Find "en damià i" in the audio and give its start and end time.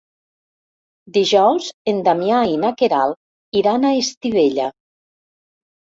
1.93-2.57